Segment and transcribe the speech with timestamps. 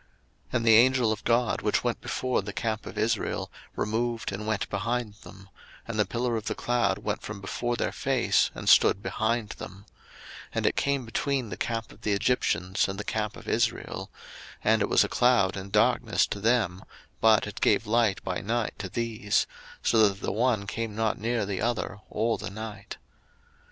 [0.01, 0.07] 02:014:019
[0.55, 4.67] And the angel of God, which went before the camp of Israel, removed and went
[4.71, 5.47] behind them;
[5.87, 9.85] and the pillar of the cloud went from before their face, and stood behind them:
[10.53, 14.09] 02:014:020 And it came between the camp of the Egyptians and the camp of Israel;
[14.63, 16.81] and it was a cloud and darkness to them,
[17.19, 19.45] but it gave light by night to these:
[19.83, 22.97] so that the one came not near the other all the night.